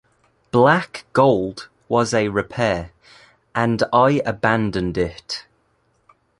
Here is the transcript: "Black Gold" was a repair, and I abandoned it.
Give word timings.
"Black 0.49 1.05
Gold" 1.13 1.67
was 1.87 2.11
a 2.11 2.29
repair, 2.29 2.91
and 3.53 3.83
I 3.93 4.19
abandoned 4.25 4.97
it. 4.97 5.45